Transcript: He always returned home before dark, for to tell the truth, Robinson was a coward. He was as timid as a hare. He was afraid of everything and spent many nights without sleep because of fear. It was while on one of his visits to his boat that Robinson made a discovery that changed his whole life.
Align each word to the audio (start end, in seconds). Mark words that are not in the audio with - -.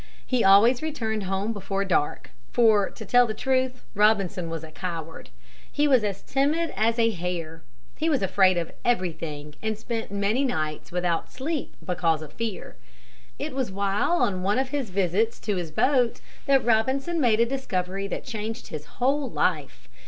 He 0.25 0.43
always 0.43 0.81
returned 0.81 1.25
home 1.25 1.53
before 1.53 1.85
dark, 1.85 2.31
for 2.51 2.89
to 2.89 3.05
tell 3.05 3.27
the 3.27 3.35
truth, 3.35 3.83
Robinson 3.93 4.49
was 4.49 4.63
a 4.63 4.71
coward. 4.71 5.29
He 5.71 5.87
was 5.87 6.03
as 6.03 6.23
timid 6.23 6.73
as 6.75 6.97
a 6.97 7.11
hare. 7.11 7.61
He 7.97 8.09
was 8.09 8.23
afraid 8.23 8.57
of 8.57 8.71
everything 8.83 9.53
and 9.61 9.77
spent 9.77 10.09
many 10.09 10.43
nights 10.43 10.91
without 10.91 11.31
sleep 11.31 11.75
because 11.85 12.23
of 12.23 12.33
fear. 12.33 12.77
It 13.37 13.53
was 13.53 13.71
while 13.71 14.13
on 14.13 14.41
one 14.41 14.57
of 14.57 14.69
his 14.69 14.89
visits 14.89 15.39
to 15.41 15.57
his 15.57 15.69
boat 15.69 16.19
that 16.47 16.65
Robinson 16.65 17.21
made 17.21 17.39
a 17.39 17.45
discovery 17.45 18.07
that 18.07 18.23
changed 18.23 18.69
his 18.69 18.85
whole 18.97 19.29
life. 19.29 19.87